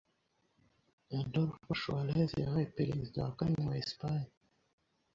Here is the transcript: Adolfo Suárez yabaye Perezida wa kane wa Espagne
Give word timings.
Adolfo 1.19 1.69
Suárez 1.81 2.31
yabaye 2.41 2.73
Perezida 2.77 3.17
wa 3.25 3.31
kane 3.39 3.57
wa 3.69 3.75
Espagne 3.83 4.31